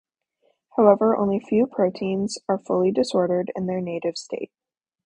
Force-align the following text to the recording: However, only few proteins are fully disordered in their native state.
However, 0.77 1.15
only 1.15 1.39
few 1.39 1.67
proteins 1.67 2.39
are 2.49 2.57
fully 2.57 2.89
disordered 2.91 3.51
in 3.55 3.67
their 3.67 3.81
native 3.81 4.17
state. 4.17 4.51